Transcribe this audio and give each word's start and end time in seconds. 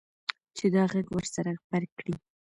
چې 0.57 0.65
دا 0.75 0.83
غږ 0.91 1.07
ورسره 1.15 1.51
غبرګ 1.61 1.89
کړي. 1.99 2.15